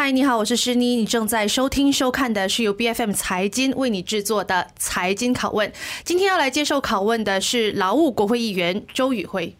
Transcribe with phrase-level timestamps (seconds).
[0.00, 5.72] 嗨，你好，我是诗妮，你正在收听收看的是由 BFM 财经为你制作的财经拷问。
[6.04, 9.52] 今天要来接受拷问的是劳务国会议员周宇辉。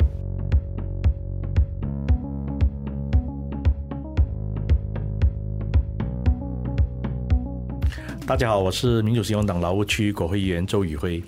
[8.24, 11.20] 大家好，我是民主行动党劳务区国会议员周宇辉。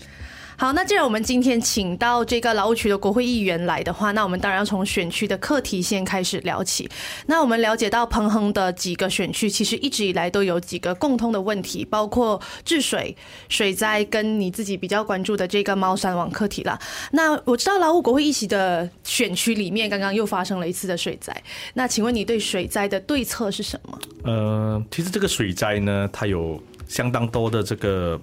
[0.61, 6.87] 好，那既然我们今天请到这个劳务区的国会议员来的话，那我们当然要从选区的课题先开始聊起。
[7.25, 13.17] 那我们了解到，彭亨的几个选区其实一直以来都有几个共通的问题，包括治水、
[13.49, 16.79] 水灾，跟你自己比较关注的这个猫山王课题啦。
[17.11, 21.35] 那我知道劳务国会议席的选区里面，刚刚又发生了一次的水灾。
[21.73, 23.99] 那请问你对水灾的对策是什么？
[24.25, 28.21] 呃，其实这个水灾呢，它有相当多的这个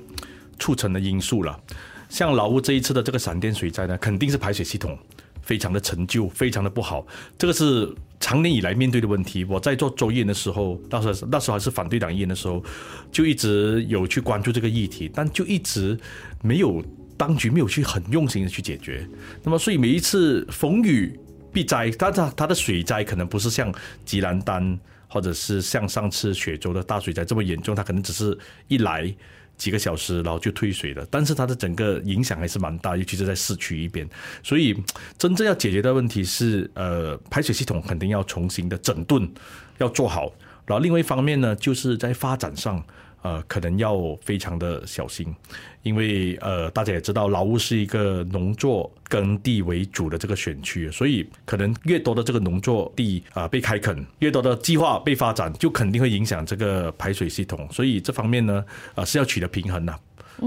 [0.59, 1.59] 促成的因素了。
[2.09, 4.97] 像老挝这一次的这个闪电水灾呢，肯定是排水系统
[5.41, 7.05] 非常的陈旧，非常的不好。
[7.37, 9.43] 这个是长年以来面对的问题。
[9.45, 12.63] 我在做州议员的时候，那时那时候还是反对党议员的时候，
[13.11, 15.97] 就一直有去关注这个议题，但就一直
[16.41, 16.83] 没有
[17.15, 19.07] 当局没有去很用心的去解决。
[19.43, 21.17] 那么，所以每一次逢雨
[21.51, 23.73] 必灾，但它它的水灾可能不是像
[24.05, 24.77] 吉兰丹
[25.07, 29.13] 或者是像上次雪州的大水灾这么严重，它可能只是一来。
[29.57, 31.05] 几个小时，然后就退水了。
[31.11, 34.07] 但是它的整个影响还是蛮大，尤其是在市区一边。
[34.43, 34.75] 所以
[35.17, 39.29] 真正要解决的问题是，呃，排水系统肯定要重新的整顿，
[39.79, 40.31] 要做好。
[40.65, 42.83] 然后另外一方面呢，就是在发展上。
[43.27, 45.35] 呃，可能要非常的小心，
[45.83, 57.67] 因为呃，大家也知道，劳务是一个农作耕地为主的这个选区，所以可能越多的这个农作地啊、呃、被开垦，越多的计划被发展，就肯定会影响这个排水系统。
[57.69, 59.93] 所以这方面呢，啊、呃、是要取得平衡的。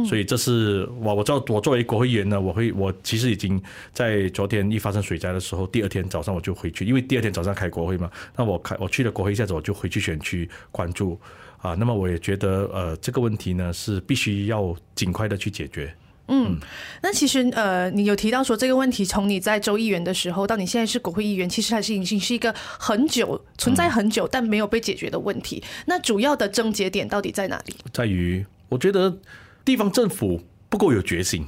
[0.08, 3.60] 所以这是我我知道，我作为国会议员呢，我会我其实已经
[3.92, 11.20] 在昨天一发生水灾的时候，第二天早上我就回去，因为第二天早上开国会嘛，那我开我去了国会一下子，我就回去选区关注。
[11.60, 15.94] 啊，那么我也觉得，呃，这个问题呢是必须要尽快的去解决。
[16.32, 16.56] 嗯，
[17.02, 25.62] 那其实呃，你有提到说这个问题，从你在州议员的时候到你现在是国会议员，其实还是已经是一个很久存在很久但没有被解决的问题。
[25.86, 27.74] 那主要的症结点到底在哪里？
[27.92, 29.18] 在于我觉得
[29.64, 31.44] 地方政府不够有决心，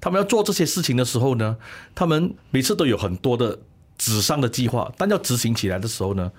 [0.00, 1.56] 他们要做这些事情的时候呢，
[1.94, 3.58] 他们每次都有很多的
[3.96, 6.30] 纸上的计划，但要执行起来的时候呢，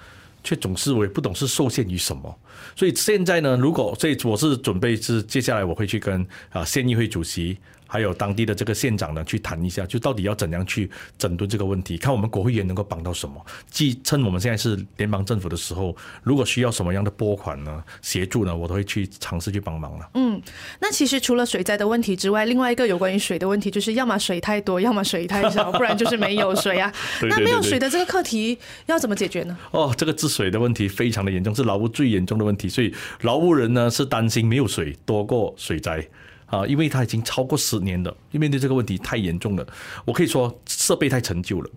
[0.48, 2.34] 却总是我也不懂是受限于什么，
[2.74, 7.58] 所以现在呢，如果所以我是准备是接下来我会去跟啊县议会主席。
[7.88, 13.44] 还有当地的这个县长呢，去谈一下，就到底要怎样去整顿这个问题，看我们国会议员能够帮到什么。
[13.70, 20.10] 既趁我们现在是联邦政府的时候，如果需要什么样的拨款呢、协助呢，我都会去尝试去帮忙了。
[20.16, 20.42] 嗯，
[20.80, 26.92] 那其实除了水灾的问题之外，另外一个有关于水的问题，就是要么水太多，要么水太少，不然就是没有水啊。
[27.22, 29.58] 对对对对，那没有水的这个课题要怎么解决呢？
[29.72, 36.06] 哦，这个治水的问题非常的严重，是劳务最严重的问题，所以劳务人呢是担心没有水多过水灾。
[36.48, 39.68] 啊，因为它已经超过十年了，因为面对这个问题太严重了，
[40.06, 41.70] 我可以说设备太陈旧了。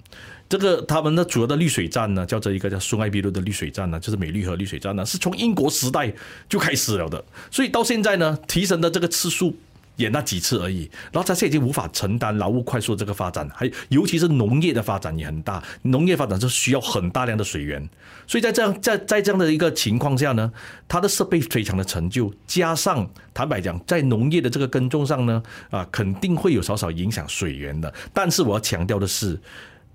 [0.48, 6.12] 这个他们的主要的滤水站呢，叫做一个叫苏艾比路的滤水站呢，就是美绿河滤水站呢，是从英国时代
[6.48, 9.56] 就开始了的，所以到现在呢，提升的这个次数。
[10.00, 17.88] 演那几次而已，然后他现在已经无法承担劳务快速这个发展，还尤其是农业的发展也很大，农业发展是需要很大量的水源，
[18.26, 20.50] 所以在这样在在这样的一个情况下呢，
[20.88, 27.92] 它的设备非常的陈旧，加上坦白讲，在农业的这个耕种上呢，啊，肯定会有少少影响水源的。
[28.12, 29.38] 但是我要强调的是，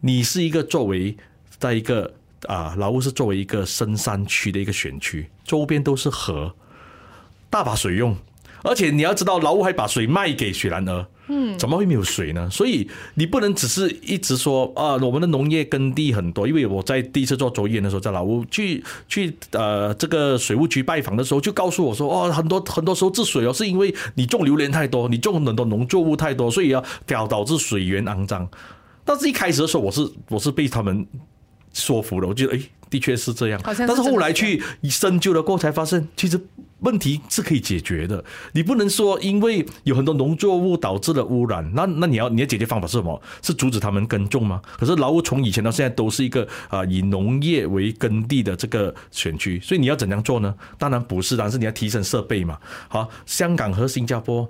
[0.02, 1.18] 你是一个作为
[1.58, 2.14] 在一个
[2.48, 6.54] 啊劳务是作为一个深山区的一个选区，周边都是河，
[7.50, 8.16] 大把水用。
[8.66, 12.50] 而且你要知道，劳务还把水卖给雪兰莪，嗯，怎么会没有水呢？
[12.50, 16.48] 所以你不能只是一直说啊，我们的农业耕地很多。
[16.48, 28.50] 因为我在第一次做作业的时候，在劳务去去呃这个水务局拜访的时候，就告诉我说，哦，很多很多时候治水哦，是因为你种榴莲太多，你种很多农作物太多，所以要导导致水源肮脏。
[29.04, 31.06] 但是一开始的时候，我是我是被他们
[31.72, 32.60] 说服了，我觉得哎，
[32.90, 33.62] 的确是这样。
[33.64, 36.42] 但是后来去深究了过后，才发现其实。
[36.86, 38.24] 问题是可以解决的，
[38.54, 43.20] 你不能说因为有很多农作物导致了污染，那那你要你的解决方法是什么？
[43.42, 44.62] 是阻止他们耕种吗？
[44.78, 50.56] 可是劳务从以前到现在都是一个啊以农业为耕地的这个选区，所以你要怎样做呢？
[50.78, 52.58] 当然不是，但是你要提升设备嘛。
[52.88, 54.48] 好，香港和新加坡，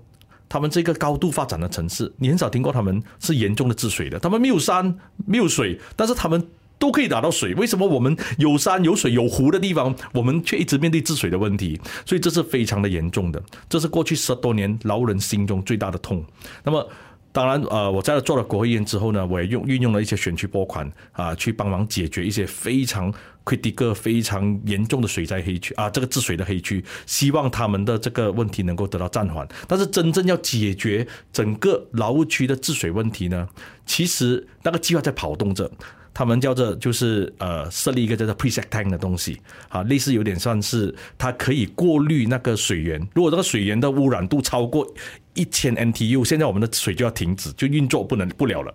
[0.50, 4.94] 他们这个高度发展的城市，你很少听过他们是严重的治水的，他们没有山
[5.26, 6.46] 没有水，但是他们。
[6.78, 11.80] 都可以打到水，为什么我们有山有水有湖的地方，我们却一直面对治水的问题？
[12.06, 16.24] 所以这是非常的严重的，这是过去十多年劳人心中最大的痛。
[16.64, 16.88] 那么
[17.32, 23.14] 当然，呃，我在做了国会议员之后呢，我也用运用了一些选区拨款啊，去帮忙解决一些非常
[23.44, 29.46] critical、非常严重的水灾黑区啊，这个治水的黑区，希望他们的这个问题能够得到暂缓。
[29.68, 33.50] 但是真正要解决整个劳务区的治水问题呢，
[33.86, 35.70] 其实那个计划在跑动着。
[36.16, 42.98] 他们叫做就是呃设立一个叫做 pre-set tank 的东西，啊，类似有点算是它可以过滤那个水源。
[43.14, 44.90] 如果这个水源的污染度超过
[45.34, 48.74] 一千 NTU，现在我们的水就要停止，就运作不能不了了。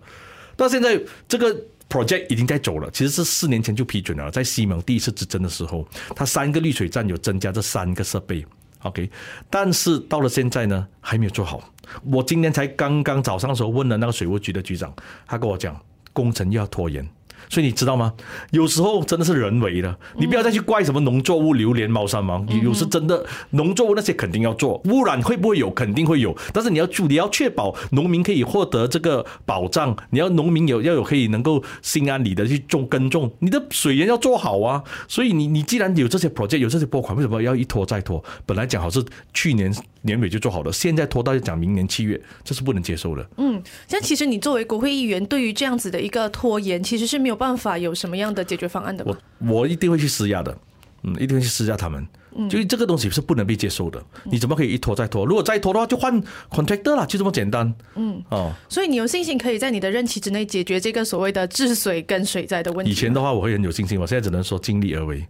[0.55, 1.51] 到现在这个
[1.89, 8.45] project 已经在走了，其实是四年前就批准了，在西蒙第一次执政的时候，它三个滤水站有增加这三个设备
[8.83, 9.09] ，OK，
[9.49, 11.67] 但是到了现在呢，还没有做好。
[12.03, 14.93] 我今天才刚刚早上的时候问了那个水务局的局长，
[15.25, 15.75] 他跟我讲
[16.13, 17.03] 工程又要拖延。
[17.51, 18.13] 所以你知道吗？
[18.51, 22.47] 有时候真的是人为的，你不要再去怪什么农作物、榴莲、猫山王。
[22.63, 25.69] 有时真的农作物那些肯定要做，污染会不会有？
[25.71, 26.33] 肯定会有。
[26.53, 29.93] 但是你要注，你要确保农民可以获得这个保障。
[30.11, 34.81] 你要农民有要有可以能够心安理得去种耕种，你的水源要做好啊。
[35.09, 38.23] 所以你你既然有这些 project，有这些拨款，为什么要一拖再拖？
[38.45, 39.03] 本来讲好是
[39.33, 43.29] 去年年尾就做好了，现在拖到讲明年七月，这是不能接受的。
[43.37, 49.05] 嗯，像其实你作为国会议员，对于这样子的一个拖延，其实是没有办法有什么样的解决方案的？
[49.05, 49.17] 我
[49.47, 50.57] 我一定会去施压的，
[51.03, 52.05] 嗯，一定会去施压他们。
[52.33, 54.01] 嗯，就这个东西是不能被接受的。
[54.23, 55.25] 你怎么可以一拖再拖？
[55.25, 57.73] 如果再拖的话，就换 contractor 了，就这么简单。
[57.95, 62.91] 嗯，哦，所以你有信心可以在你的任期之内解决这个所谓的治水跟水灾的问题？
[62.91, 65.27] 以前的话，我会很有信心，我现在只能说尽力而为。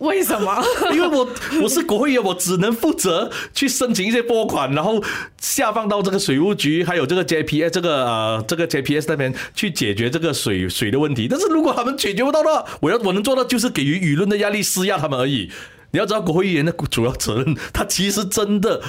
[0.00, 0.62] 为什么？
[0.92, 1.26] 因为我
[1.62, 5.02] 我是国会议员，我只能负责去申请一些拨款，然后
[5.40, 11.26] 下放到这个水务局，还有这个 JPS 这个呃这个 JPS 那边去解决这个水水的问题。
[11.28, 15.50] 但是如果他们解决不到的话，我要我能做到就是给予舆论的压力，施压他们而已。
[15.92, 18.82] 你要知道，国会议员的主要责任，他其实真的。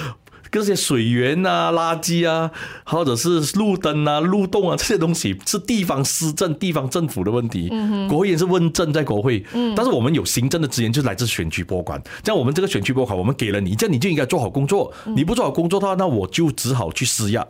[0.50, 2.50] 这些水源啊、垃圾啊，
[2.84, 7.68] 或者是路灯啊、路洞啊这些东西，是地方施政、地方政府的问题。
[7.70, 12.02] 嗯国会也是问政在国会，嗯但是我们有行政的资源，就来自选区拨款。
[12.24, 14.92] 像我们这个选区拨款，我们给了你，这样你就应该做好工作。
[15.06, 17.46] 你不做好工作的话，那我就只好去施压。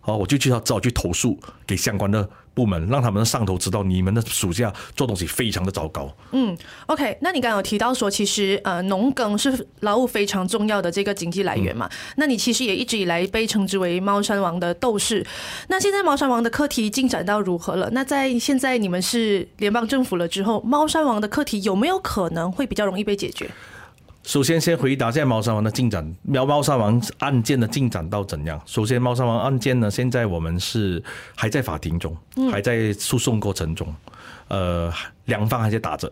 [0.00, 6.14] 好，我就去要只好去投诉给相关的部门，让他们的上头知道你们的暑假做东西非常的糟糕。
[6.32, 6.56] 嗯
[6.86, 11.86] ，OK，那你刚刚有提到说，其实呃农耕是劳务非常重要的这个经济来源嘛？
[11.86, 15.26] 嗯、那你其实也一直以来被称之为猫山王的斗士。
[15.68, 17.88] 那现在猫山王的课题进展到如何了？
[17.92, 23.50] 那在现在你们是联邦政府了之后，猫山王的课题有没有可能会比较容易被解决？
[24.30, 26.08] 首先，先回答一下猫山王的进展。
[26.22, 28.62] 喵猫山王案件的进展到怎样？
[28.64, 31.02] 首先，猫山王案件呢，现在我们是
[31.34, 32.16] 还在法庭中，
[32.48, 33.92] 还在诉讼过程中。
[34.46, 34.88] 呃，
[35.24, 36.08] 两方还在打着，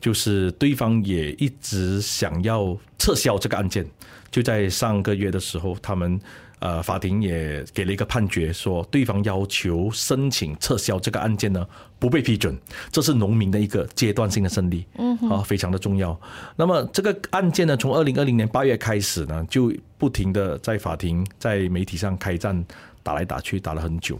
[0.00, 3.84] 就是对方也一直想要撤销这个案件。
[4.30, 6.20] 就在上个月的时候，他们。
[6.60, 11.64] 呃，法庭也给了一个判决，说对方要求申请撤销这个案件呢，
[11.98, 12.58] 不被批准，
[12.90, 16.18] 这是农民的一个阶段性的胜利，嗯，啊，非常的重要。
[16.56, 22.64] 那么这个案件呢，从二零二零年八月开始呢，就不停的在法庭、在媒体上开战，
[23.04, 24.18] 打来打去，打了很久。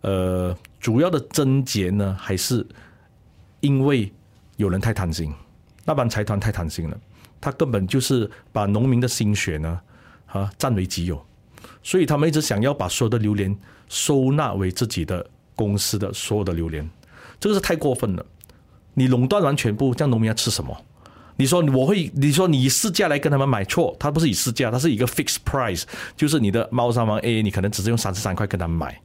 [0.00, 2.66] 呃，主要的症结呢，还是
[3.60, 4.10] 因为
[4.56, 5.30] 有人太贪心，
[5.84, 6.98] 那帮财团太贪心了，
[7.38, 9.80] 他根本就是把农民的心血呢，
[10.26, 11.22] 啊，占为己有。
[11.86, 13.56] 所以他们一直想要把所有的榴莲
[13.88, 15.24] 收纳为自己的
[15.54, 16.90] 公司的所有的榴莲，
[17.38, 18.26] 这个是太过分了。
[18.94, 20.76] 你垄断完全部，这样农民要吃什么？
[21.36, 25.84] 你说我会，你说你以市价来跟他们买错，他不是以市价，他是一个 fixed price，
[26.16, 29.00] 就是你的猫山王 A，你可能只是用三十三块跟他们买。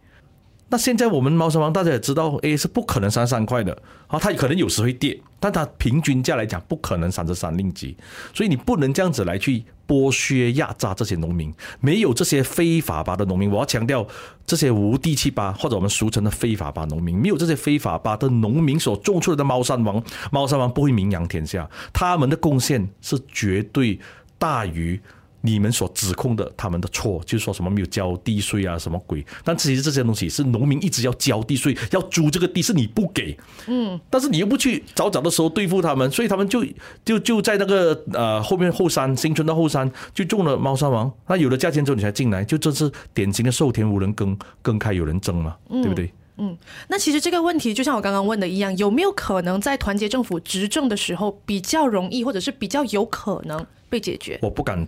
[0.71, 7.97] 那现在我们猫山王大家也知道，A 是不可能三十三块的啊，它可能有时会跌，但它平均价来讲不可能三十三令吉，
[8.33, 14.07] 所以你不能这样子来去剥削压榨这些农民，没有这些非法吧的农民，我要强调
[14.45, 20.01] 这些无地契吧或者我们俗称的非法吧农民，没有这些非法吧的农民所种出来的猫山王，
[20.31, 23.99] 猫山王不会名扬天下，他们的贡献是绝对
[24.37, 24.97] 大于。
[25.41, 29.25] 你们所指控的他们的错，就是说什么没有交地税啊，什么鬼？
[29.43, 36.65] 但其实这些东西是农民一直要交地税，要租这个地是你不给，嗯，但是你又不去早早的时候对付他们，所以他们就
[37.03, 41.11] 就就在那个呃后面后山新村的后山就种了猫山王。
[41.27, 46.11] 那有了价钱之后你才进来，就这是典型的授田无人耕，耕开有人争嘛，对不对？
[46.37, 46.57] 嗯，
[46.87, 54.39] 那其实这个问题就像我刚刚问的一样，有没有可能在团结政府执政的时候比较容易，或者是比较有可能被解决？
[54.41, 54.87] 我不敢。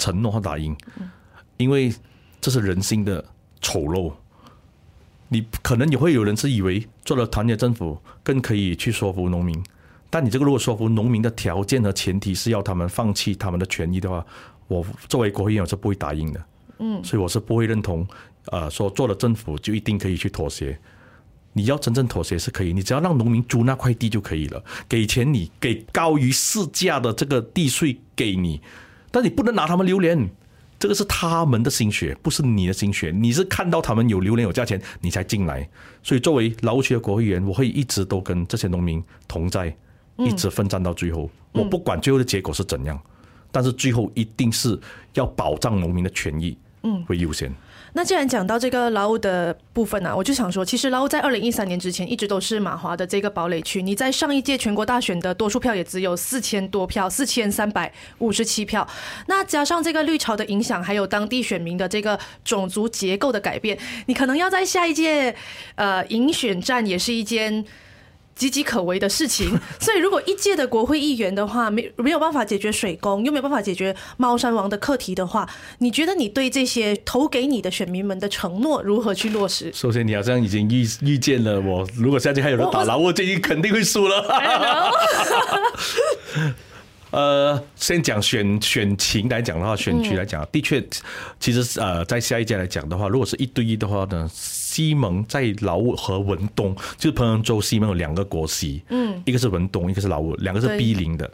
[0.00, 0.74] 承诺和打印，
[1.58, 1.94] 因为
[2.40, 3.24] 这是人心的
[3.60, 4.12] 丑陋。
[5.28, 9.62] 你可能也会有人是以为做了团结政府更可以去说服农民，
[10.08, 14.26] 但你这个如果说服农民的条件和前提是要他们放弃他们的权益的话，
[14.66, 16.44] 我作为国会议员是不会答应的。
[16.78, 18.04] 嗯，所以我是不会认同，
[18.46, 20.76] 呃，说做了政府就一定可以去妥协。
[21.52, 28.60] 你要真正妥协是可以，你只要让农民租那块地就可以了，给钱你给高于市价的这个地税给你，
[29.10, 30.28] 但你不能拿他们榴莲，
[30.78, 33.12] 这个是他们的心血，不是你的心血。
[33.14, 35.68] 你是看到他们有榴莲有价钱，你才进来。
[36.02, 39.76] 所以作为劳务区的国会议员，我会一直都跟这些农民同在，
[40.16, 41.30] 一直奋战到最后。
[41.52, 42.98] 我不管最后的结果是怎样，
[43.50, 44.78] 但是最后一定是
[45.14, 47.52] 要保障农民的权益，嗯，为优先。
[47.92, 53.82] 那既然讲到这个劳务的部分呢、啊，我就想说，其实劳务在二零一三年之前一直都是马华的这个堡垒区。
[53.82, 58.86] 你在上一届全国大选的多数票也只有四千多票，四千三百五十七票。
[59.26, 65.34] 那加上这个绿潮的影响，还有当地选民的这个种族结构的改变，你可能要在下一届
[65.74, 67.64] 呃赢选战也是一件。
[68.38, 79.70] 岌岌可危的事情， 所以如果一届的国会议员的话，没没有办法解决水工，又没有办法解决猫山王的课题的话，你觉得你对这些投给你的选民们的承诺如何去落实？
[79.74, 84.24] 首先，你好像已经预预见了我，如果下届还有人打了，我建议肯定会输了。
[87.10, 90.80] 呃，先讲选选情来讲的话，选区来讲，的确，
[91.40, 94.30] 其实呃，在下一届来讲的话，如果是一对一的话呢，
[94.70, 101.28] 西蒙在劳务和文东，就是彭亨州西蒙有两个国席，嗯，一个是文东，一个是劳务，两个是逼邻的。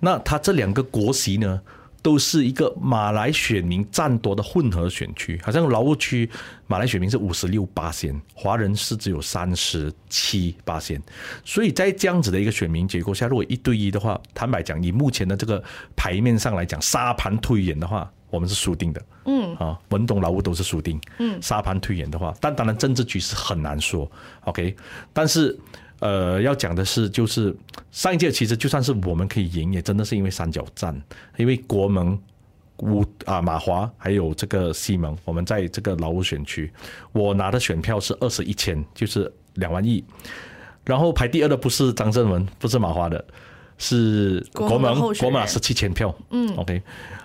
[0.00, 1.60] 那他这两个国席呢？
[2.04, 6.28] 都是一个马来选民占多的混合选区，好像劳务区
[6.66, 11.02] 马来选民是五十六八仙，华人是只有三十七八仙，
[11.46, 15.64] 所以在这样子的一个选民结构下，如果一对一的话，坦白讲，以目前的这个
[15.96, 19.02] 牌面上来讲，沙盘推演的话，我们是输定的。
[19.26, 21.00] 嗯，啊，文东劳务都是输定。
[21.18, 24.10] 嗯，沙盘推演的话，但当然政治局势很难说。
[24.42, 24.74] OK，
[25.12, 25.58] 但是。
[26.00, 27.54] 呃，要讲的是，就是
[27.90, 31.00] 上一届其实就算是我们可以赢，也真的是因为三角战，
[31.36, 32.20] 因为国盟、
[32.78, 36.70] 乌啊马华还有这个西蒙，我们在这个劳务选区，
[37.12, 40.04] 我拿的选票是二十一千，就是两万亿。
[40.84, 43.24] 然后排第二的不是张正文，不是马华的，
[43.78, 46.14] 是国盟，国马十七千票。
[46.30, 46.82] 嗯，OK。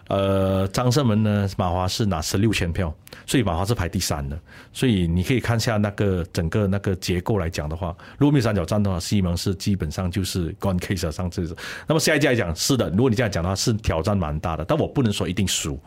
[0.08, 2.92] 呃，张胜文呢，马华是拿十六千票，
[3.28, 4.36] 所以马华是排第三的。
[4.74, 11.56] 所以你可以看一下那个整个那个结构来讲的话，如果没有三角战的话，西蒙是基本上就是 gone case 上次。
[11.86, 14.66] 那么下一届来讲，是的，如果你这样讲的话，是挑战蛮大的。
[14.66, 15.80] 但我不能说一定输。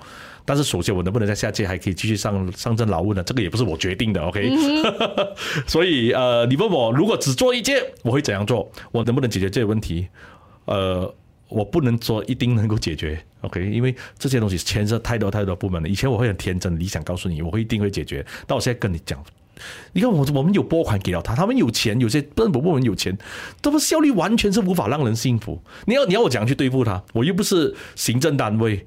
[0.45, 3.25] 但是首先，我能不能在下届还可以继续上上阵劳务呢？
[3.25, 5.27] 这个也不是我决定的，OK？、嗯、
[5.67, 8.71] 所以呃，你问我如果只做一届，我会怎样做？
[8.93, 10.07] 我能不能解决这个问题？
[10.67, 11.15] 呃。
[11.55, 13.71] 我不能说一定能够解决，OK？
[13.71, 15.87] 因为这些东西牵涉太多太多部门了。
[15.87, 18.25] 以前我会很天真理想告诉你，我会一定会解决。
[18.47, 19.23] 但我现在跟你讲，
[19.93, 23.15] 你看我我们有拨款给了他，他们有钱，有些政府部门有钱，
[23.61, 25.63] 这不效率完全是无法让人信服。
[25.85, 27.05] 你要你要我怎样去对付他？
[27.13, 28.87] 我又不是行政单位。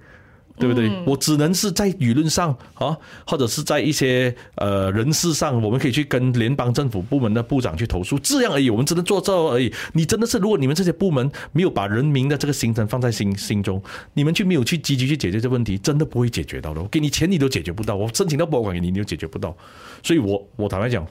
[0.57, 0.89] 对不对？
[1.05, 2.97] 我只能是在舆论上啊，
[3.27, 8.69] 或者是在一些呃人事上，我们可以去跟联邦政府部门的部长去投诉，这样而已。
[8.69, 9.73] 我们只能做这而已。
[9.93, 13.81] 你真的是，如果你们这些部门没有把人民的这个心声放在心心中，
[14.13, 16.81] 你们就没有去积极去解决这问题，真的不会解决到的。
[16.81, 19.55] 我给你钱，你都解决不到；我申请到拨款给你，你都解决不到。
[20.03, 21.05] 所以我我坦白讲，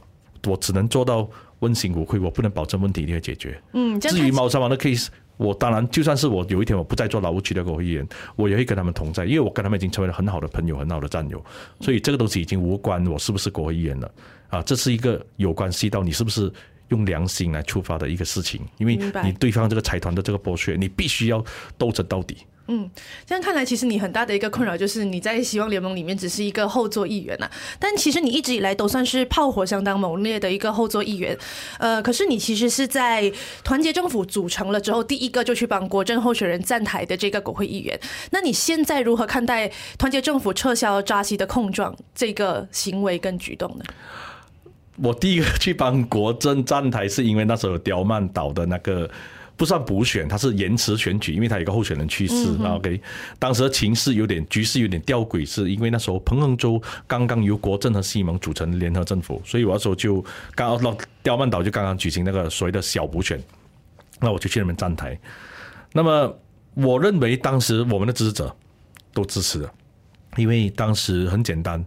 [0.46, 3.60] 我只能做到问心无愧，我不能保证问题一定会解决。
[3.74, 5.08] 嗯，至于猫山王的 case。
[5.36, 11.44] 我当然，就算是我有一天我不再做劳务区的国会议员，我也会跟他们同在，因为我跟他们已经成为了很好的朋友、很好的战友，
[11.80, 14.10] 所以这个东西已经无关我是不是国会议员了
[14.48, 16.52] 啊，这是一个有关系到你是不是
[16.88, 21.44] 用良心来出发的一个事情，因为你对方这个财团的这个剥削，你必须要
[21.76, 22.36] 斗争到底。
[22.66, 22.90] 嗯，
[23.26, 27.50] 这样看来，其实你很大的一个困扰就是你在希望联盟里面只是一个后座议员呐、啊。
[27.78, 31.36] 但其实你一直以来都算是炮火相当猛烈的一个后座议员。
[31.78, 33.30] 呃，可是你其实是在
[33.62, 38.00] 团结政府组成了之后，第一个就去帮国政候选人站台的这个国会议员。
[38.30, 43.84] 那你现在如何看待团结政府撤销扎西的控状这个行为跟举动呢？
[44.96, 49.10] 我第一个去帮国政站台，是因为那时候刁曼岛的那个。
[49.56, 52.56] 不算补选，他是延迟选举，因为他有个候选人去世。
[52.58, 53.00] 嗯、OK，
[53.38, 60.24] 当时的情势有点局势有点吊诡，是因为那时候彭亨州刚刚由国政和西蒙组成联合政府，所以我那时候就
[60.56, 63.40] 刚到刁曼岛就刚刚举行那个所谓的小补选，
[64.18, 65.16] 那我就去那边站台。
[65.92, 66.36] 那么
[66.74, 68.56] 我认为当时我们的支持者
[69.12, 69.70] 都支持的，
[70.36, 71.84] 因为当时很简单，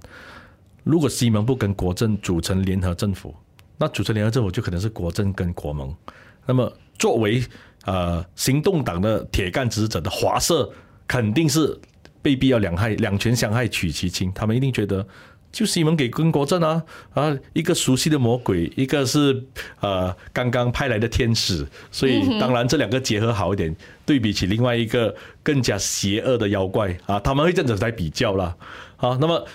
[0.85, 3.35] 如果西蒙不跟国政组成联合政府，
[3.77, 5.93] 那组成联合政府就可能是国政跟国盟，
[6.45, 6.71] 那么。
[6.97, 7.43] 作为
[7.85, 10.69] 呃行动党的铁杆支持者的华社，
[11.07, 11.79] 肯定是
[12.21, 15.05] 被逼要两害两权相害取其轻，他们一定觉得
[15.51, 19.43] 就西蒙给跟国阵啊啊一个熟悉的魔鬼，一个是
[19.79, 23.73] 呃刚刚派来的天使，所以当然这两个结合好一点，
[24.05, 28.55] 对比起另外一个更加邪恶的妖怪啊，他们会这样子来比较啦
[28.97, 29.17] 啊。
[29.21, 29.47] 那么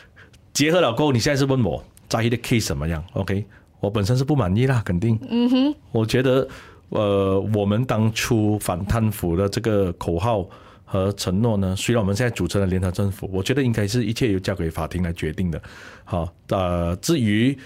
[0.55, 3.45] 结合了过后，你现在是问我在意的 case 怎么样？OK，
[3.81, 5.19] 我本身是不满意啦，肯定。
[5.29, 6.49] 嗯哼，我觉得
[6.93, 10.49] 呃，我们当初反贪腐的这个口号
[10.85, 15.61] 和承诺呢，虽然我们现在组成了联合政府，我觉得应该是一切由交给法庭来决定的。
[16.05, 17.59] 好，呃，至于。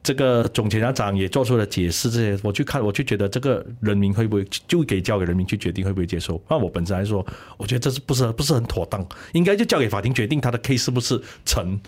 [0.00, 6.40] 这个总检察长也做出了解释，这些我去看，我就觉得这个人民会不会就给交给人民去决定会不会接受？
[6.48, 7.26] 那我本身来说，
[7.58, 9.06] 我觉得这是不是不是很妥当？
[9.32, 11.78] 应该就交给法庭决定他的 case 是不是成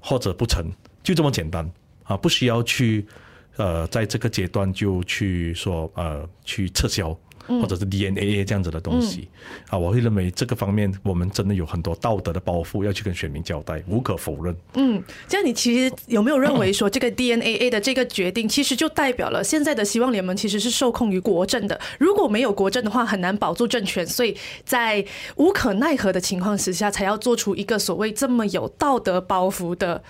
[0.00, 0.66] 或者不成，
[1.02, 1.66] 就这么简单
[2.02, 3.06] 啊，不需要去
[3.56, 7.16] 呃在这个阶段就去说呃去撤销。
[7.48, 9.28] 或者是 DNA 这样子的东西
[9.68, 14.56] 啊，我会认为这个方面我们真的有很多道德的包袱要去跟选民交代，无可否认。
[14.74, 21.78] 嗯，这样你其实有没有认为说这个 DNA 的这个决定，其实就代表了现在的希望联盟其实是受控于国政的？
[21.98, 25.04] 如果没有国政的话，很难保住政权，所以在
[25.34, 30.00] 无可奈何的情况之下，才要做出一个所谓这么有道德包袱的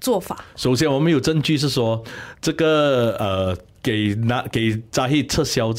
[0.00, 0.44] 做法。
[0.56, 2.02] 首先，我们有证据是说
[2.40, 5.72] 这个呃，给拿给扎希撤销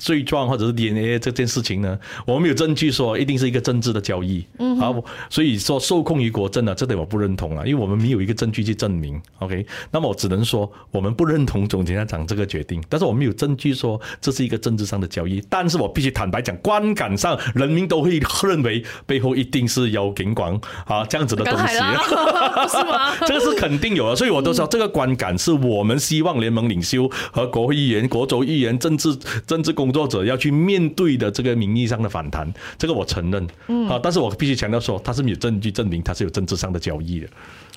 [0.00, 21.74] 罪状或者是 DNA 这件事情呢，我们有证据说一定是一个政治的交易，嗯，好，所以说受控于国政呢，这点我不认同了，因为我们没有一个证据去证明，OK，那么我只能说我们不认同总检察长这个决定，但是我们有证据说这是一个政治上的交易，但是我必须坦白讲，观感上人民都会认为背后一定是有警广啊这样子的东西，
[22.72, 23.14] 是吗？
[23.26, 29.14] 这个是肯定有的，所以我都说这个观感是我们希望联盟领袖和国会议员、国州议员、政治
[29.46, 29.89] 政治公。
[29.90, 37.26] 工作者要去面对的这个名义上的反弹，这个我承认，嗯，啊，但是我必须强调说，他是没有证据证明他是有政治上的交易的。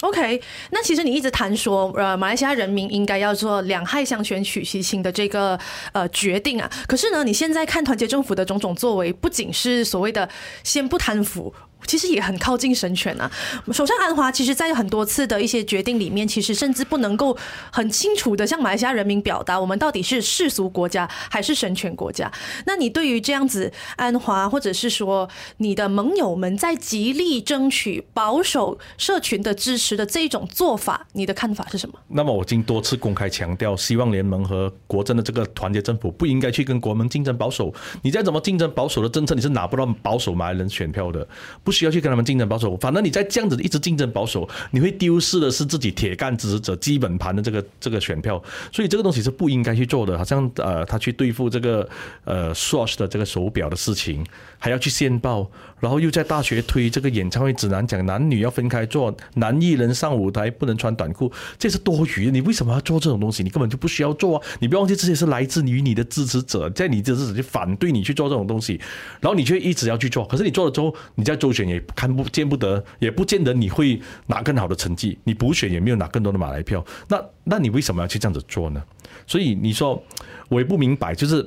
[0.02, 0.40] OK，
[0.70, 5.60] 那其实你一直谈说，呃，马来西亚人民应该要做两害相权取其轻的这个
[5.92, 10.30] 呃决定啊，可是呢，你现在看团结政府的种种作为，不仅是所谓的
[10.64, 11.52] 先不贪腐。
[11.86, 13.30] 其实也很靠近神权啊！
[13.72, 17.38] 首相安华其实，在很多次的一些决定里面，其实甚至不能够
[17.72, 22.32] 很清楚的向马来西亚人民表达，我们到底是世俗国家还是神权国家。
[22.66, 32.00] 那你对于这样子安华，或者是说你的盟友们在极力争取保守社群的支持的这一种做法，你的看法是什么？
[32.08, 37.74] 那么我已经多次公开强调，希望联盟和国阵的这个团结政府不应该去跟国盟竞争保守。
[38.02, 41.28] 你再怎么竞争保守的政策，你是拿不到保守马来人选票的。
[41.62, 41.73] 不。
[41.74, 50.18] 需要去跟他们竞争保守，反正你在这样子一直竞争保守，你会丢失的是自己铁杆支持者基本盘的这个这个选票，所以这个东西是不应该去做的。
[50.18, 51.90] 好像呃，他去对付这个
[52.24, 54.24] 呃 Swatch 的这个手表的事情，
[54.60, 62.32] 还要去宪报，然后又在大学推这个演唱会指南，讲男女要分开做，男艺人上舞台不能穿短裤，这是多余的。
[62.32, 63.44] 你为什么要做这种东西？
[63.44, 64.46] 你根本就不需要做啊！
[64.60, 68.80] 你不要忘记这些是来自于你的支持者，在你的支持者去反对你去做这种东西，
[69.20, 70.26] 然后你却一直要去做。
[70.26, 75.18] 可是你做了之后，你在周旋也看不见不得，也不见得你会拿更好的成绩。
[75.24, 78.84] 你补选也没有拿更多的马来票，那那你为什么要去这样子做呢？
[79.28, 80.02] 所以你说
[80.50, 81.38] 我也不明白，就是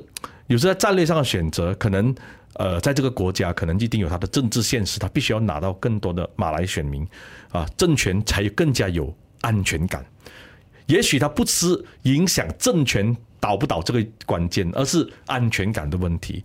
[0.47, 2.15] 有时候在战略上的选择，可能
[2.55, 7.07] 呃，在这个国家可能一定有它的政治现实，他必须要拿到更多的马来选民
[7.51, 10.05] 啊，政权才更加有安全感。
[10.87, 16.43] 也许他不是影响政权倒不倒这个关键，而是安全感的问题。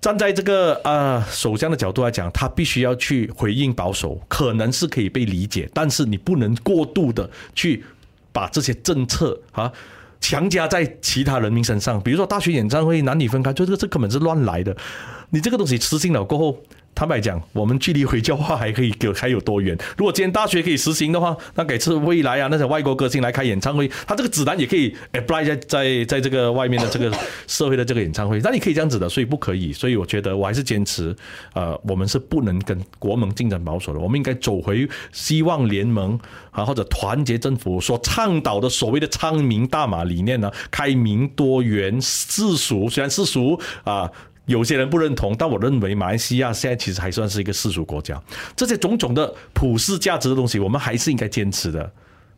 [0.00, 7.84] 站在这个呃首相的角度来讲，他必须要去回应保守，可能是可以被理解，但是你不能过度的去
[8.32, 9.70] 把这些政策啊
[10.20, 14.74] 强加在其他人民身上，比如说大学演唱会男女分开，就这个这根本是乱来的，
[15.30, 16.58] 你这个东西实行了过后。
[16.94, 19.74] 坦白讲，我们距离回教化还可以有还有多远？
[19.96, 27.10] 如果今天大学可以实行的话，那给次未来啊，那些外国歌星来开演唱会，他这个指南也可以 apply 在在在这个外面的这个
[27.46, 29.72] 社会的这个演唱会，那你可以这样子的，所以不可以。
[29.72, 31.16] 所以我觉得我还是坚持，
[31.54, 36.18] 呃，我们是不能跟国盟竞争保守的，我们应该走回希望联盟
[36.50, 44.10] 啊或者团结政府所倡导的所谓的昌明大马理念呢，开明多元世俗，虽然世俗啊。
[44.50, 48.20] 有些人不认同，但我认为马来西亚现在其实还算是一个世俗国家。
[48.56, 51.90] 这些种种的普世价值的东西，我们还是应该坚持的，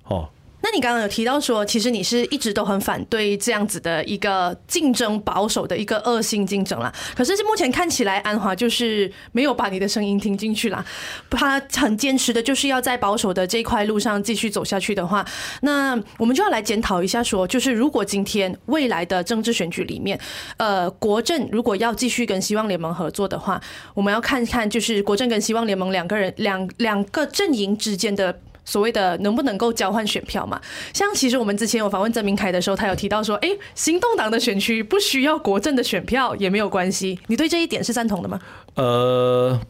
[0.05, 0.29] 哦。
[0.63, 6.93] 那你刚刚有提到说，其实你是一直都很反对这样子的一个竞争保守的一个恶性竞争啦。
[7.17, 10.85] 可是目前看起来，安华就是没有把你的声音听进去啦。
[11.31, 15.27] 他很坚持的就是要在保守的这块路上继续走下去的话，
[15.63, 20.19] 那我们就要来检讨一下，说就是如果今天未来的政治选举里面，
[20.59, 23.61] 呃，国政如果要继续跟希望联盟合作的话，
[23.95, 28.39] 我们要看看就是国政跟希望联盟两个人两两个阵营之间的。
[28.65, 30.61] 所谓的能不能够交换选票嘛？
[30.93, 37.19] 像其实我们之前有访问曾明凯的时候，他有提到说，哎，行动党的选区不需要国阵的选票也没有关系。
[37.27, 38.41] 你对这一点是赞同的吗？
[38.75, 39.61] 呃，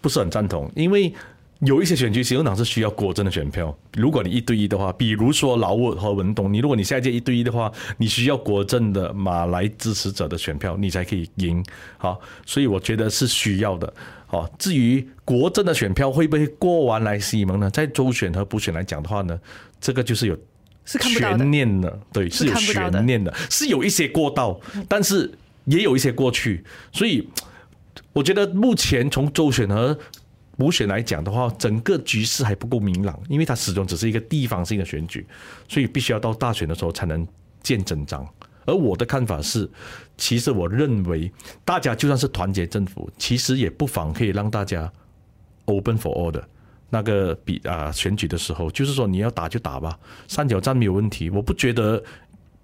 [0.00, 1.12] 不是很赞同，因为
[1.60, 3.72] 有一些选区，行动党是需要国阵的选票。
[3.94, 11.64] 如果你一对一的话，比如说劳务和文东，你如果你下一届一对一的话，你需要国阵的马来支持者的选票，你才可以赢。
[11.98, 13.92] 好，所以我觉得是需要的。
[14.32, 17.68] 好，至于国政的选票会不会过完来西蒙呢？
[17.68, 19.38] 在周选和补选来讲的话呢，
[19.78, 20.34] 这个就是有
[20.86, 25.30] 悬念的，对，是有悬念的，是有一些过道，但是
[25.66, 26.64] 也有一些过去。
[26.92, 27.28] 所以
[28.14, 29.98] 我觉得目前从周选和
[30.56, 35.26] 补选来讲的话，整个局势还不够明朗，因为它始终只是一个地方性的选举，
[35.68, 37.28] 所以必须要到大选的时候才能
[37.62, 38.26] 见真章。
[38.64, 39.68] 而我的看法是，
[40.16, 41.30] 其实我认为
[41.64, 44.90] 大家就算是团结政府，其实也不妨可以让大家
[45.64, 46.46] open for all 的
[46.90, 49.98] 那个比啊选举的时候，就是说你要打就打吧，
[50.28, 51.30] 三角战没有问题。
[51.30, 52.02] 我不觉得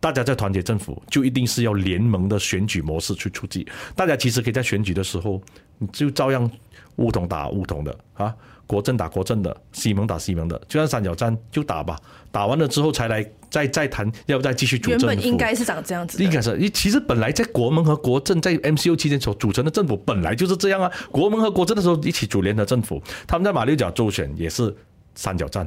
[0.01, 5.41] 大家在团结政府就一定是要联盟的选举模式去出击，大家其实可以在选举的时候，
[5.79, 6.51] 你就照样。
[6.97, 8.35] 巫统打巫统的啊，
[8.69, 11.99] 国政打国政的，西蒙打西蒙的，就像三角战就打吧，
[12.31, 15.07] 打完了之后才来再再谈要不再继续组政府。
[15.07, 24.73] 原本应该是长这样子，应该是，其实本来在国盟和国政在 MCO 期间所组成的政府本来就是这样啊，国盟和国政的时候一起组联合政府，他们在马六甲州选也是
[25.15, 25.67] 三角战，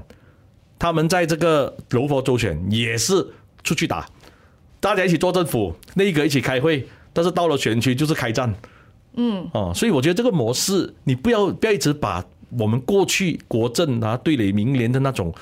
[0.78, 3.26] 他们在这个柔佛州选也是
[3.64, 4.08] 出去打，
[4.80, 8.54] 大家一起做政府，内阁一起开会，但是到了选区就是开战。
[9.14, 12.24] 嗯，哦，所以我觉得这个模式，你不要不要一直把
[12.58, 15.34] 我们过去国政啊对垒民联的那种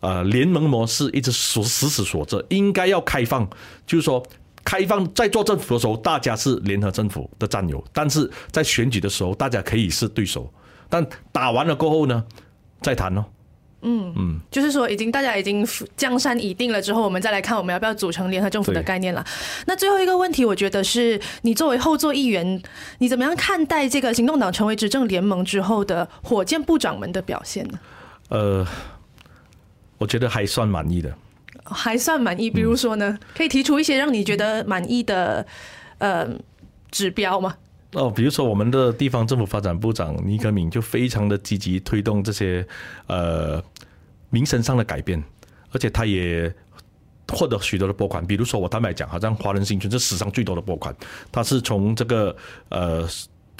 [0.00, 3.48] 呃联盟模式一直锁死死锁着，应该要开放，
[3.86, 4.22] 就是说
[4.64, 10.52] 开放在做政府的时候，大家是联合政府的战友，但是在选举的时候，大家可以是对手，
[10.88, 12.22] 但打完了过后呢，
[12.82, 13.24] 再谈喽。
[13.82, 19.24] 嗯嗯，就是说，已经大家已经江山已定了之后，我们再来看我们要不要组成联合政府的概念了。
[19.66, 22.60] 那最后一个问题，我觉得是你作为后座议员，
[22.98, 27.78] 你怎么样看待这个行动党成为执政联盟之后的火箭部长们的表现呢？
[28.30, 28.66] 呃，
[29.98, 31.14] 我觉得还算满意的，
[31.64, 32.50] 还算满意。
[32.50, 35.46] 比如说呢，可以提出一些让你觉得满意的
[35.98, 36.28] 呃
[36.90, 37.54] 指标吗？
[37.92, 42.66] 哦，比如说我们的地方政府发展部长倪可敏就非常的积极推动这些
[43.06, 43.62] 呃
[44.30, 45.22] 民生上的改变，
[45.72, 46.54] 而且他也
[47.28, 48.26] 获得许多的拨款。
[48.26, 50.94] 比如说我坦白讲，好像华人新村是史上最多的拨款，
[51.32, 52.36] 他是从这个
[52.68, 53.08] 呃。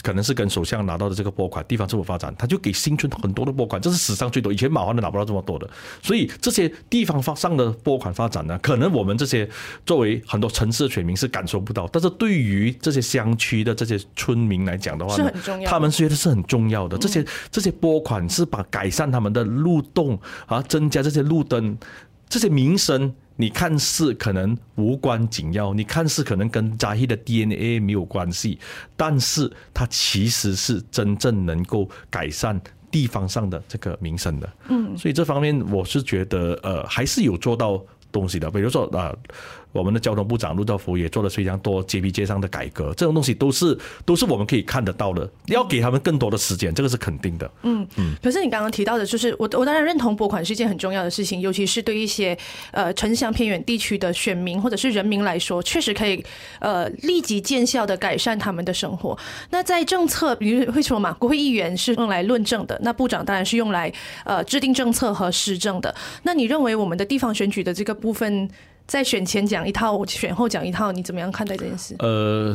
[0.03, 5.69] 可能是跟首相拿到的这个拨款，地方政府发展，他就给新村很多的拨款，这是史上最多，以前马华都拿不到这么多的。
[6.03, 9.49] 所以这些地方发上的拨款发展呢，可能我们这些
[9.85, 15.33] 作为很多城市的选民是感受不到，但是对于这些乡区的这些村民来讲的话呢，
[15.67, 16.97] 他们觉得是很重要的。
[16.99, 21.77] 这些这些拨款是把改善他们的路洞啊，增加这些路灯，
[22.29, 23.15] 这些民生。
[23.41, 28.59] 你看似可能无关紧要，你看似可能跟扎希的 DNA 没有关系，
[28.97, 34.53] 但是它其实是真正能够改善地方上的这个民生的。
[34.69, 39.15] 嗯，所以这方面我是觉得，呃，还是有做到东西的，比如说啊。
[39.15, 39.19] 呃
[39.73, 45.29] 我们的交通部长陆兆福也做了非常多街边街上的改革，这种东西都是都是我们可以看得到的。
[45.47, 47.51] 要给他们更多的时间，这个是肯定的。
[47.63, 48.15] 嗯嗯。
[48.23, 52.37] 可是你刚刚提到的，就是我我当然认同拨款是一件很重要的事情，尤其是对一些
[52.73, 56.25] 呃城乡偏远地区的选民或者是人民来说，确实可以
[56.61, 59.17] 呃立即见效的改善他们的生活。
[59.51, 63.93] 那在政策，比如会说嘛，国会议员是用来论证的，那部长当然是用来
[64.25, 65.95] 呃制定政策和施政的。
[66.23, 68.49] 那你认为我们的地方选举的这个部分？
[68.89, 71.95] 在选前讲一套，我选后讲一套，你怎么样看待这件事？
[71.99, 72.53] 呃，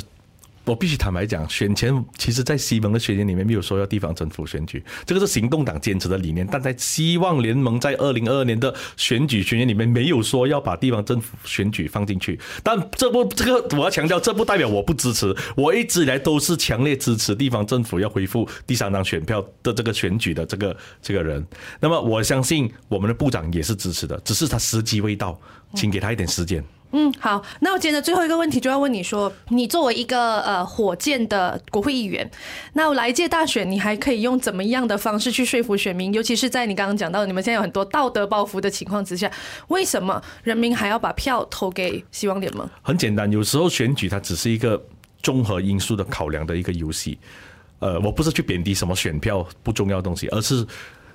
[0.66, 6.48] 我必须坦白讲，选前其实，在西蒙的宣言里面没有说要地方政府选举，这个是行动党坚持的理念。
[6.50, 12.40] 但在希望联盟在二零二二年的选举宣言里面没有说要把地方政府选举放进去。
[12.64, 15.36] 但这不，这个我要强调，这不代表我不支持。
[15.56, 21.46] 我一直以来都是强烈支持地方政府要恢复第三张选票的这个选举的这个这个人。
[21.80, 25.40] 那么我相信我们的部长也是支持的，只是他时机未到。
[25.76, 26.64] 请给他一点时间。
[26.96, 32.30] 嗯好，那我接着最后一个问题就要问你说，你作为一个呃火箭的国会议员，
[32.74, 36.14] 那来届大选，你还可以用怎么样的方式去说服选民？
[36.14, 39.32] 尤其是在你刚刚讲到你们现在有很多道德包袱的情况之下，
[39.70, 42.70] 为什么人民还要把票投给希望联盟？
[42.84, 44.80] 很简单，有时候选举它只是一个
[45.24, 47.18] 综合因素的考量的一个游戏。
[47.80, 50.64] 呃，我不是去贬低什么选票不重要的东西，而是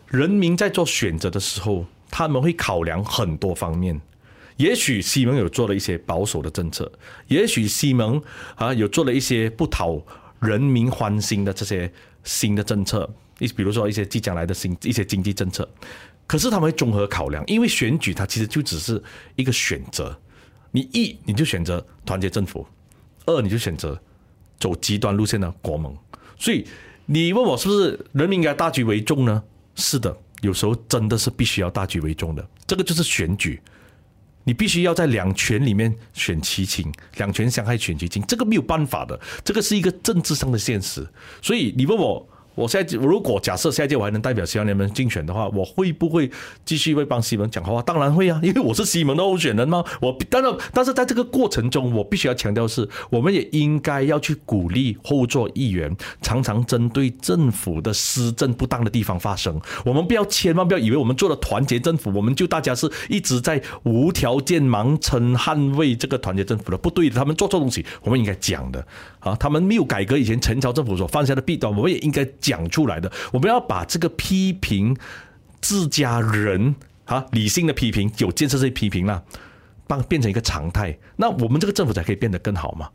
[0.09, 3.99] 人民在做选择的时候，他们会考量很多方面。
[4.59, 6.90] 也许西蒙有做了一些保守的政策，
[7.27, 8.23] 也许西蒙
[8.55, 10.01] 啊有做了一些不讨
[10.40, 11.90] 人民欢心的这些
[12.23, 15.68] 新的政策，你比如说一些即将来的新一些经济政策，
[16.27, 19.03] 可是他们会综合考量，因为选举它其实就只是
[19.37, 20.16] 一个选择，
[20.73, 22.66] 你一你就选择团结政府，
[23.27, 24.01] 二你就选择
[24.59, 25.97] 走极端路线的国盟，
[26.37, 26.66] 所以
[27.07, 29.42] 你问我是不是人民应该大局为重呢？
[29.77, 33.61] 是的，有时候真的是必须要大局为重的，这个就是选举，
[34.48, 41.06] 你必须要在两权里面选其轻，两权相害选其轻，这个没有办法的，这个是一个政治上的现实。
[41.42, 42.26] 所以你问我。
[42.59, 46.29] 我现在如果假设下一届我还能代表希望联盟竞选的话，我会不会
[46.64, 47.81] 继续为帮西蒙讲话？
[47.83, 49.85] 当然会啊，因为我是西蒙的候选人嘛。
[50.01, 59.61] 我当然，但是在这个过程中，我必须要强调是，我们也应该要去鼓励后座议员常常针对政府的施政不当的地方发声。
[59.85, 67.14] 我们不要千万不要以为我们做了团结政府，我们就大家是一直在无条件盲称捍卫这个团结政府的，不对的。
[67.14, 68.85] 他们做错东西，我们应该讲的
[69.20, 69.35] 啊。
[69.37, 72.26] 他们没有改革以前陈朝政府所犯下的弊端，我们也应该。
[72.40, 74.96] 讲出来的，我们要把这个批评
[75.61, 79.22] 自家人啊，理性的批评，有建设性批评啦，
[79.87, 82.88] 帮变成一个常态，那我们这个政府才可以变得更好嘛。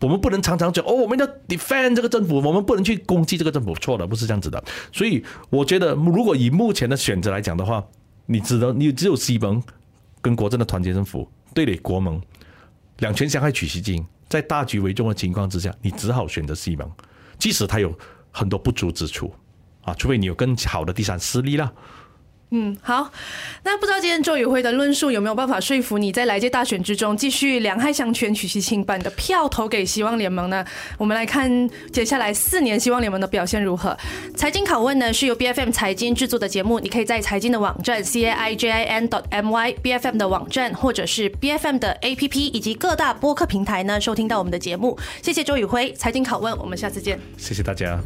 [0.00, 4.62] 我们不能常常讲哦，我们要 defend 这个政府，我们不能去攻击这个政府，错了，不是这样子的。
[4.92, 7.84] 所以我觉得，如果以目前的选择来讲的话，
[8.26, 9.62] 你只能你只有西蒙
[10.22, 12.22] 跟国政的团结政府对垒国盟，
[12.98, 16.90] 两权相害取其轻，在大局为重的情况之下，你只好选择西蒙，
[17.38, 17.94] 即使他有。
[18.32, 19.34] 很多不足之处
[19.82, 21.72] 啊，除非你有更好的第三势力了。
[22.52, 23.12] 嗯，好，
[23.62, 30.64] 那不知道今天周宇辉的论述有没有办法说服你在来届大选之中继续两害相权取其轻，把你的票投给希望联盟呢？
[30.98, 33.96] 我们来看接下来四年希望联盟的表现如何。
[34.34, 40.08] 财经拷问呢是由 B F M 财经制作的节目，你可以在财经的网站 c a i j i n dot m y B F
[40.08, 44.98] M 的网站或者是 B F M 的 A P P 以及各大播客平台呢收听到我们的节目。
[45.22, 47.20] 谢谢周宇辉，财经拷问，我们下次见。
[47.36, 48.00] 谢谢大家。